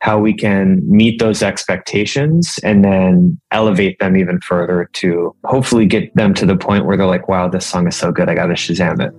how 0.00 0.18
we 0.18 0.32
can 0.32 0.80
meet 0.88 1.18
those 1.18 1.42
expectations 1.42 2.58
and 2.62 2.84
then 2.84 3.38
elevate 3.50 3.98
them 3.98 4.16
even 4.16 4.40
further 4.40 4.88
to 4.92 5.34
hopefully 5.44 5.86
get 5.86 6.14
them 6.14 6.34
to 6.34 6.46
the 6.46 6.56
point 6.56 6.86
where 6.86 6.96
they're 6.96 7.06
like, 7.06 7.28
wow, 7.28 7.48
this 7.48 7.66
song 7.66 7.88
is 7.88 7.96
so 7.96 8.12
good, 8.12 8.28
I 8.28 8.34
got 8.34 8.46
to 8.46 8.54
Shazam 8.54 9.00
it. 9.04 9.12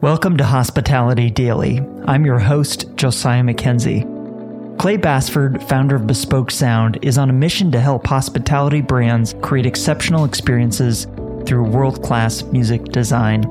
Welcome 0.00 0.36
to 0.38 0.44
Hospitality 0.44 1.30
Daily. 1.30 1.80
I'm 2.06 2.24
your 2.24 2.38
host, 2.38 2.94
Josiah 2.96 3.42
Mackenzie. 3.42 4.06
Clay 4.78 4.96
Bassford, 4.96 5.62
founder 5.64 5.96
of 5.96 6.06
Bespoke 6.06 6.50
Sound, 6.50 6.98
is 7.02 7.18
on 7.18 7.30
a 7.30 7.34
mission 7.34 7.70
to 7.72 7.80
help 7.80 8.06
hospitality 8.06 8.80
brands 8.80 9.34
create 9.42 9.66
exceptional 9.66 10.24
experiences 10.24 11.06
through 11.46 11.64
world 11.64 12.02
class 12.02 12.42
music 12.44 12.84
design. 12.84 13.42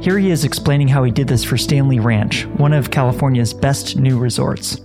Here 0.00 0.18
he 0.18 0.30
is 0.30 0.44
explaining 0.44 0.88
how 0.88 1.04
he 1.04 1.10
did 1.10 1.26
this 1.26 1.44
for 1.44 1.56
Stanly 1.56 2.02
Ranch, 2.02 2.46
one 2.46 2.72
of 2.72 2.90
California's 2.90 3.52
best 3.52 3.96
new 3.96 4.18
resorts. 4.18 4.80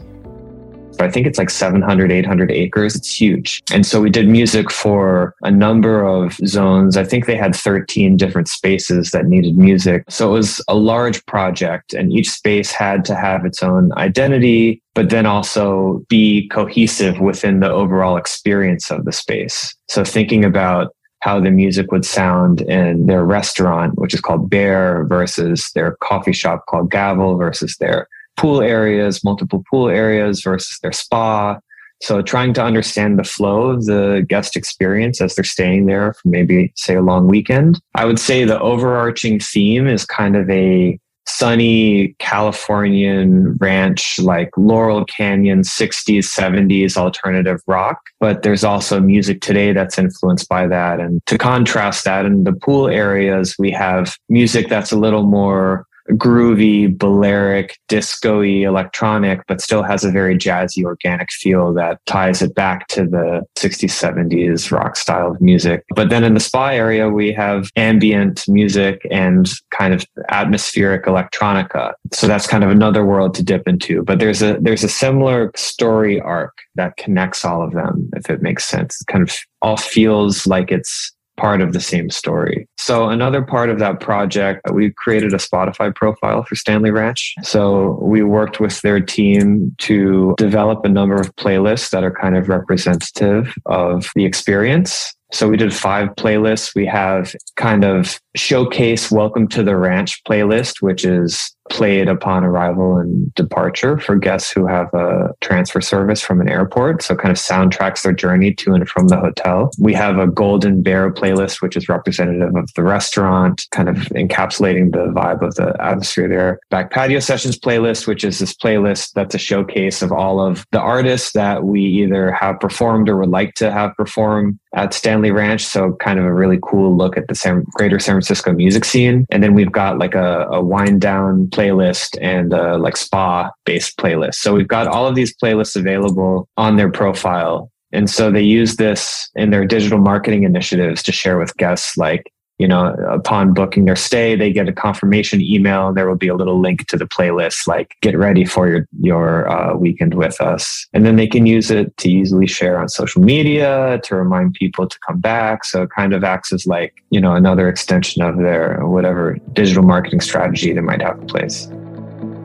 I 1.04 1.11
think 1.11 1.27
it's 1.27 1.38
like 1.38 1.49
700, 1.49 2.12
800 2.12 2.52
acres. 2.52 2.95
It's 2.95 3.13
huge. 3.13 3.62
And 3.71 3.85
so 3.85 4.02
we 4.02 4.09
did 4.09 4.27
music 4.27 4.71
for 4.71 5.35
a 5.43 5.52
number 5.52 6.03
of 6.03 6.34
zones. 6.45 6.98
I 6.98 7.03
think 7.03 7.26
they 7.26 7.35
had 7.35 7.55
13 7.55 8.17
different 8.17 8.48
spaces 8.48 9.12
that 9.12 9.26
needed 9.26 9.57
music. 9.57 10.03
So 10.09 10.29
it 10.29 10.34
was 10.34 10.63
a 10.67 10.76
large 10.76 11.26
project 11.26 11.93
and 11.93 12.12
each 12.12 12.29
space 12.29 12.71
had 12.71 13.05
to 13.05 13.16
have 13.16 13.45
its 13.45 13.62
own 13.62 13.91
identity, 13.93 14.81
but 14.93 15.09
then 15.09 15.26
also 15.26 16.03
be 16.09 16.48
cohesive 16.49 17.20
within 17.20 17.59
the 17.59 17.70
overall 17.70 18.17
experience 18.17 18.91
of 18.91 19.05
the 19.05 19.12
space. 19.12 19.76
So 19.88 20.04
thinking 20.04 20.45
about 20.45 20.95
how 21.23 21.40
the 21.40 21.51
music 21.51 21.90
would 21.91 22.04
sound 22.04 22.62
in 22.62 23.05
their 23.05 23.23
restaurant, 23.23 23.98
which 23.98 24.13
is 24.13 24.20
called 24.20 24.49
Bear, 24.49 25.05
versus 25.05 25.71
their 25.73 25.95
coffee 26.01 26.34
shop 26.34 26.65
called 26.67 26.91
Gavel, 26.91 27.38
versus 27.38 27.77
their 27.77 28.09
pool 28.37 28.61
areas, 28.61 29.23
multiple 29.23 29.63
pool 29.69 29.89
areas 29.89 30.41
versus 30.41 30.77
their 30.81 30.91
spa. 30.91 31.59
So 32.01 32.21
trying 32.21 32.53
to 32.55 32.63
understand 32.63 33.17
the 33.17 33.23
flow 33.23 33.70
of 33.70 33.85
the 33.85 34.25
guest 34.27 34.57
experience 34.57 35.21
as 35.21 35.35
they're 35.35 35.43
staying 35.43 35.85
there 35.85 36.13
for 36.13 36.27
maybe 36.27 36.73
say 36.75 36.95
a 36.95 37.01
long 37.01 37.27
weekend. 37.27 37.79
I 37.95 38.05
would 38.05 38.20
say 38.20 38.43
the 38.43 38.59
overarching 38.59 39.40
theme 39.40 39.87
is 39.87 40.05
kind 40.05 40.35
of 40.35 40.49
a 40.49 40.99
sunny 41.25 42.15
Californian 42.20 43.55
ranch, 43.59 44.20
like 44.20 44.49
Laurel 44.57 45.05
Canyon, 45.05 45.62
60s, 45.62 46.25
70s 46.25 46.97
alternative 46.97 47.62
rock. 47.68 47.99
But 48.20 48.43
there's 48.43 48.63
also 48.63 48.99
music 48.99 49.41
today 49.41 49.71
that's 49.71 49.97
influenced 49.97 50.49
by 50.49 50.68
that. 50.68 50.99
And 50.99 51.21
to 51.27 51.37
contrast 51.37 52.03
that 52.05 52.25
in 52.25 52.43
the 52.43 52.53
pool 52.53 52.87
areas, 52.87 53.55
we 53.57 53.71
have 53.71 54.15
music 54.29 54.68
that's 54.68 54.91
a 54.91 54.97
little 54.97 55.23
more 55.23 55.85
groovy, 56.12 56.98
Balearic, 56.98 57.77
disco-y, 57.87 58.65
electronic, 58.65 59.41
but 59.48 59.62
still 59.62 59.84
has 59.84 60.04
a 60.04 60.12
very 60.12 60.37
jazzy, 60.37 60.84
organic 60.84 61.32
feel 61.32 61.73
that 61.73 61.99
ties 62.05 62.41
it 62.41 62.54
back 62.55 62.87
to 62.87 63.05
the 63.05 63.43
60s, 63.57 63.90
70s 63.90 64.72
rock 64.72 64.96
style 64.96 65.31
of 65.31 65.41
music. 65.41 65.84
But 65.96 66.09
then 66.09 66.24
in 66.24 66.34
the 66.34 66.40
spa 66.40 66.68
area, 66.68 67.09
we 67.09 67.31
have 67.34 67.69
ambient 67.75 68.44
music 68.47 69.01
and 69.09 69.50
kind 69.72 69.94
of 69.94 70.06
atmospheric 70.29 71.06
electronica. 71.06 71.94
So 72.12 72.28
that's 72.28 72.47
kind 72.47 72.63
of 72.63 72.69
another 72.69 73.06
world 73.06 73.34
to 73.35 73.44
dip 73.44 73.68
into. 73.68 74.03
But 74.03 74.19
there's 74.19 74.41
a 74.41 74.57
there's 74.59 74.84
a 74.84 74.90
similar 74.90 75.51
story 75.56 76.19
arc 76.19 76.53
that 76.75 76.97
connects 76.97 77.46
all 77.46 77.63
of 77.63 77.74
them, 77.74 78.09
if 78.16 78.29
it 78.29 78.41
makes 78.41 78.66
sense. 78.66 79.00
It 79.01 79.12
kind 79.12 79.24
of 79.24 79.35
all 79.62 79.78
feels 79.78 80.46
like 80.46 80.72
it's 80.72 81.12
part 81.38 81.62
of 81.62 81.73
the 81.73 81.79
same 81.79 82.09
story. 82.09 82.67
So 82.78 83.09
another 83.09 83.41
part 83.41 83.69
of 83.69 83.79
that 83.79 84.00
project, 84.00 84.62
uh, 84.69 84.73
we 84.73 84.91
created 84.91 85.34
a 85.34 85.38
Spotify 85.38 85.94
profile 85.94 86.44
for 86.44 86.56
Stanly 86.56 86.94
Ranch. 86.94 87.34
So 87.44 88.00
we 88.01 88.23
worked 88.23 88.59
with 88.59 88.81
their 88.81 89.00
team 89.00 89.75
to 89.79 90.35
develop 90.38 90.85
a 90.85 90.90
number 90.90 91.16
of 91.16 91.35
playlists 91.35 91.90
that 91.91 92.03
are 92.03 92.13
kind 92.13 92.38
of 92.38 92.50
representative 92.50 93.53
of 93.66 94.09
the 94.16 94.25
experience. 94.25 95.13
So 95.31 95.50
we 95.50 95.57
did 95.57 95.73
five 95.73 96.09
playlists. 96.09 96.75
We 96.75 96.85
have 96.85 97.35
kind 97.56 97.84
of 97.84 98.19
showcase 98.35 99.09
welcome 99.09 99.47
to 99.47 99.63
the 99.63 99.75
ranch 99.75 100.22
playlist, 100.25 100.81
which 100.81 101.03
is 101.03 101.56
played 101.69 102.07
upon 102.07 102.44
arrival 102.44 102.97
and 102.97 103.34
departure 103.35 103.97
for 103.97 104.16
guests 104.16 104.51
who 104.51 104.68
have 104.68 104.94
a 104.94 105.29
transfer 105.41 105.81
service 105.81 106.22
from 106.22 106.41
an 106.41 106.50
airport. 106.50 107.01
So 107.01 107.16
kind 107.16 107.31
of 107.31 107.38
soundtracks 107.38 108.03
their 108.03 108.13
journey 108.13 108.53
to 108.56 108.74
and 108.74 108.88
from 108.88 109.07
the 109.07 109.18
hotel. 109.18 109.72
We 109.79 109.94
have 109.94 110.18
a 110.18 110.28
Golden 110.28 110.81
Bear 110.81 111.12
playlist, 111.12 111.62
which 111.62 111.78
is 111.78 111.90
representative 111.90 112.56
of 112.56 112.69
the 112.75 112.84
restaurant, 112.84 113.66
kind 113.72 113.90
of 113.90 113.96
encapsulating 114.09 114.91
the 114.91 115.12
vibe 115.13 115.41
of 115.41 115.56
the 115.56 115.75
atmosphere 115.79 116.28
there. 116.28 116.59
Back 116.69 116.91
patio 116.91 117.19
sessions 117.19 117.57
playlist, 117.57 118.07
which 118.07 118.23
is 118.23 118.40
this 118.40 118.53
playlist 118.53 119.13
that's 119.13 119.35
a 119.35 119.40
showcase 119.40 120.02
of 120.02 120.12
all 120.12 120.40
of 120.40 120.66
the 120.72 120.79
artists 120.79 121.31
that 121.34 121.63
we 121.63 121.81
either 121.81 122.31
have 122.31 122.59
performed 122.59 123.09
or 123.09 123.18
would 123.18 123.29
like 123.29 123.53
to 123.56 123.72
have 123.72 123.96
perform 123.96 124.59
at 124.75 124.91
Stanly 124.91 125.34
Ranch. 125.34 125.63
So 125.63 125.94
kind 126.00 126.19
of 126.19 126.25
a 126.25 126.34
really 126.34 126.59
cool 126.62 126.96
look 126.96 127.18
at 127.18 127.28
the 127.28 127.35
San, 127.35 127.63
greater 127.73 128.00
San 128.00 128.16
Francisco 128.16 128.52
music 128.52 128.85
scene. 128.85 129.25
And 129.29 129.44
then 129.44 129.53
we've 129.53 129.72
got 129.72 130.00
like 130.00 130.16
a, 130.16 130.47
a 130.52 130.62
wind 130.62 131.02
down 131.02 131.50
playlist 131.53 132.18
and 132.22 132.53
a 132.53 132.78
like 132.78 132.97
spa 132.97 133.50
based 133.66 133.97
playlist. 133.97 134.36
So 134.36 134.53
we've 134.53 134.68
got 134.68 134.88
all 134.88 135.08
of 135.08 135.16
these 135.16 135.36
playlists 135.36 135.75
available 135.75 136.47
on 136.58 136.75
their 136.75 136.91
profile. 136.91 137.69
And 137.91 138.09
so 138.09 138.31
they 138.31 138.41
use 138.41 138.78
this 138.78 139.30
in 139.36 139.52
their 139.52 139.66
digital 139.66 140.00
marketing 140.00 140.44
initiatives 140.44 141.03
to 141.03 141.12
share 141.12 141.38
with 141.38 141.56
guests 141.58 141.96
like, 141.96 142.24
you 142.63 142.69
know, 142.69 142.96
upon 143.09 143.53
booking 143.53 143.84
their 143.84 143.97
stay, 143.97 144.38
they 144.38 144.50
get 144.50 144.69
a 144.69 144.72
confirmation 144.72 145.41
email. 145.41 145.91
There 145.91 146.07
will 146.07 146.16
be 146.16 146.29
a 146.29 146.34
little 146.34 146.62
link 146.62 146.88
to 146.88 146.96
the 146.96 147.03
playlist, 147.03 147.68
like 147.68 147.97
get 148.00 148.18
ready 148.18 148.46
for 148.46 148.69
your 148.69 148.88
your 149.01 149.51
uh, 149.51 149.75
weekend 149.75 150.13
with 150.13 150.40
us, 150.40 150.88
and 150.94 151.06
then 151.06 151.18
they 151.18 151.28
can 151.28 151.46
use 151.46 151.69
it 151.69 151.97
to 151.97 152.09
easily 152.09 152.47
share 152.47 152.79
on 152.79 152.88
social 152.88 153.22
media 153.22 154.00
to 154.06 154.16
remind 154.16 154.53
people 154.53 154.88
to 154.88 154.97
come 155.06 155.19
back. 155.19 155.66
So 155.66 155.81
it 155.81 155.90
kind 155.90 156.13
of 156.13 156.23
acts 156.23 156.53
as 156.53 156.66
like 156.66 157.03
you 157.09 157.19
know 157.19 157.35
another 157.35 157.68
extension 157.68 158.23
of 158.23 158.38
their 158.38 158.79
whatever 158.88 159.38
digital 159.52 159.84
marketing 159.84 160.22
strategy 160.22 160.72
they 160.72 160.79
might 160.79 161.02
have 161.02 161.19
in 161.19 161.28
place. 161.28 161.68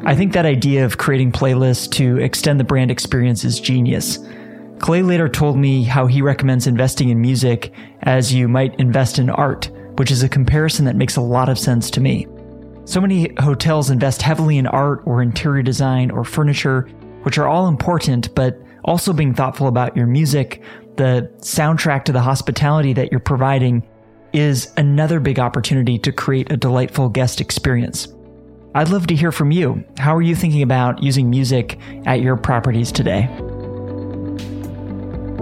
I 0.05 0.17
think 0.17 0.33
that 0.33 0.47
idea 0.47 0.85
of 0.85 0.99
creating 0.99 1.31
playlists 1.31 1.89
to 1.93 2.17
extend 2.17 2.59
the 2.59 2.65
brand 2.65 2.91
experience 2.91 3.45
is 3.45 3.61
genius. 3.61 4.19
Clay 4.81 5.03
later 5.03 5.29
told 5.29 5.57
me 5.57 5.85
how 5.85 6.09
he 6.09 6.23
recommends 6.23 6.67
investing 6.67 7.09
in 7.09 7.21
music 7.21 7.73
as 8.03 8.35
you 8.35 8.49
might 8.49 8.75
invest 8.81 9.21
in 9.21 9.31
art 9.31 9.71
which 9.99 10.13
is 10.13 10.23
a 10.23 10.29
comparison 10.29 10.85
that 10.85 10.95
makes 10.95 11.17
a 11.17 11.21
lot 11.21 11.49
of 11.49 11.59
sense 11.59 11.91
to 11.91 12.01
me. 12.01 12.25
So 12.85 13.01
many 13.01 13.35
hotels 13.41 13.91
invest 13.91 14.23
heavily 14.23 14.57
in 14.57 14.69
art 14.69 15.03
or 15.05 15.21
interior 15.21 15.63
design 15.63 16.13
or 16.13 16.25
furniture, 16.25 16.83
which 17.25 17.37
are 17.37 17.49
all 17.49 17.67
important, 17.67 18.33
but 18.37 18.57
also 18.85 19.13
being 19.13 19.35
thoughtful 19.35 19.67
about 19.67 19.97
your 19.97 20.07
music, 20.07 20.63
the 20.97 21.29
soundtrack 21.39 22.05
to 22.05 22.13
the 22.13 22.21
hospitality 22.21 22.93
that 22.93 23.11
you're 23.11 23.19
providing 23.19 23.83
is 24.33 24.73
another 24.77 25.19
big 25.19 25.41
opportunity 25.41 25.99
to 25.99 26.13
create 26.13 26.53
a 26.53 26.57
delightful 26.57 27.09
guest 27.09 27.41
experience. 27.41 28.07
I'd 28.77 28.91
love 28.91 29.09
to 29.09 29.17
hear 29.17 29.33
from 29.33 29.51
you. 29.51 29.85
How 29.99 30.15
are 30.15 30.23
you 30.23 30.37
thinking 30.37 30.63
about 30.63 31.03
using 31.03 31.29
music 31.29 31.81
at 32.07 32.21
your 32.21 32.37
properties 32.37 32.93
today? 32.93 33.23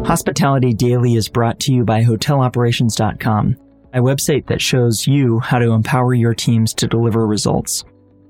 Hospitality 0.07 0.73
Daily 0.73 1.15
is 1.15 1.29
brought 1.29 1.61
to 1.61 1.75
you 1.75 1.85
by 1.85 2.05
HotelOperations.com 2.05 3.57
a 3.97 4.01
website 4.01 4.47
that 4.47 4.61
shows 4.61 5.07
you 5.07 5.41
how 5.41 5.59
to 5.59 5.73
empower 5.73 6.15
your 6.15 6.35
teams 6.35 6.75
to 6.75 6.87
deliver 6.87 7.27
results. 7.27 7.85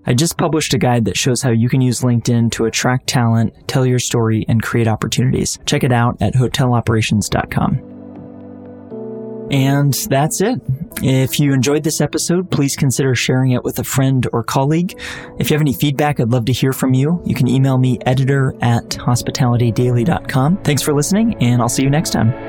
I 0.06 0.14
just 0.14 0.38
published 0.38 0.72
a 0.72 0.78
guide 0.78 1.04
that 1.06 1.16
shows 1.16 1.42
how 1.42 1.50
you 1.50 1.68
can 1.68 1.80
use 1.80 2.02
LinkedIn 2.02 2.52
to 2.52 2.66
attract 2.66 3.08
talent, 3.08 3.52
tell 3.66 3.84
your 3.84 3.98
story, 3.98 4.44
and 4.48 4.62
create 4.62 4.86
opportunities. 4.86 5.58
Check 5.66 5.82
it 5.82 5.90
out 5.90 6.22
at 6.22 6.34
hoteloperations.com. 6.34 7.94
And 9.50 9.94
that's 10.08 10.40
it. 10.40 10.60
If 11.02 11.38
you 11.40 11.52
enjoyed 11.52 11.82
this 11.82 12.00
episode, 12.00 12.50
please 12.50 12.76
consider 12.76 13.14
sharing 13.14 13.50
it 13.50 13.64
with 13.64 13.78
a 13.78 13.84
friend 13.84 14.26
or 14.32 14.42
colleague. 14.44 14.98
If 15.38 15.50
you 15.50 15.54
have 15.54 15.60
any 15.60 15.72
feedback, 15.72 16.20
I'd 16.20 16.30
love 16.30 16.44
to 16.46 16.52
hear 16.52 16.72
from 16.72 16.94
you. 16.94 17.20
You 17.24 17.34
can 17.34 17.48
email 17.48 17.78
me 17.78 17.98
editor 18.06 18.54
at 18.60 18.84
hospitalitydaily.com. 18.90 20.58
Thanks 20.58 20.82
for 20.82 20.94
listening, 20.94 21.36
and 21.42 21.60
I'll 21.60 21.68
see 21.68 21.82
you 21.82 21.90
next 21.90 22.10
time. 22.10 22.45